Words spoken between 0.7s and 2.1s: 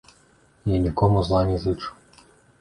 Я нікому зла не зычу.